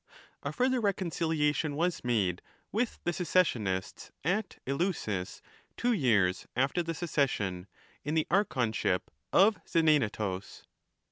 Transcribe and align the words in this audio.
A 0.41 0.51
final 0.51 0.81
reconciliation 0.81 1.75
was 1.75 2.03
made 2.03 2.41
with 2.71 2.97
the 3.03 3.13
secessionists 3.13 4.11
at 4.23 4.55
4 4.65 4.73
Eleusis 4.73 5.43
two 5.77 5.93
years 5.93 6.47
after 6.55 6.81
the 6.81 6.95
secession, 6.95 7.67
in 8.03 8.15
the 8.15 8.25
archonship 8.31 9.11
of 9.31 9.59
Xenaenetus. 9.67 10.63